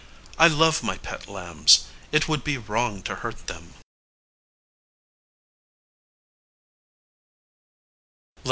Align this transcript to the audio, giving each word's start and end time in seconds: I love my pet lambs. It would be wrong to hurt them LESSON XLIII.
I 0.39 0.47
love 0.47 0.81
my 0.81 0.97
pet 0.97 1.27
lambs. 1.27 1.83
It 2.11 2.27
would 2.27 2.43
be 2.43 2.57
wrong 2.57 3.03
to 3.03 3.17
hurt 3.17 3.45
them 3.45 3.65
LESSON 3.75 3.75
XLIII. 8.35 8.39